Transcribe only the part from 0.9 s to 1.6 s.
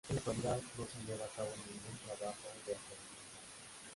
lleva a cabo